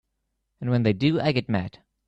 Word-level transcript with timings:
And 0.61 0.71
when 0.71 0.81
they 0.81 0.93
do 0.93 1.19
I 1.21 1.31
get 1.31 1.47
mad. 1.47 1.77